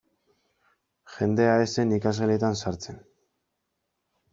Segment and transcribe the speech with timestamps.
[1.17, 3.03] Jendea ez zen ikasgeletan sartzen.